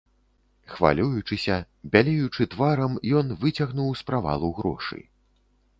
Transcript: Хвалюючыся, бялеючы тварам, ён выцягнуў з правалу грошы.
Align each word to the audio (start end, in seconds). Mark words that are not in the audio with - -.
Хвалюючыся, 0.75 1.57
бялеючы 1.97 2.49
тварам, 2.55 2.99
ён 3.21 3.27
выцягнуў 3.45 3.89
з 4.03 4.13
правалу 4.13 4.53
грошы. 4.63 4.99